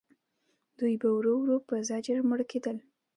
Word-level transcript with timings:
دوی 0.77 0.93
به 1.01 1.09
ورو 1.15 1.33
ورو 1.39 1.57
په 1.67 1.75
زجر 1.89 2.17
مړه 2.29 2.45
کېدل. 2.51 2.77